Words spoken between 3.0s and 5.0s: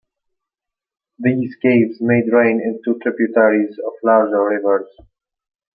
tributaries of larger rivers.